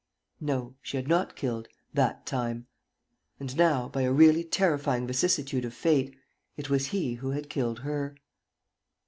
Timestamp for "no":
0.39-0.73